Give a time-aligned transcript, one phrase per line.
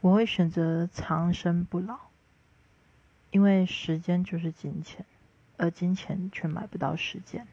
[0.00, 1.98] 我会选择长生不老
[3.30, 5.04] 因为时间就是金钱
[5.58, 7.46] 而金钱却买不到时间。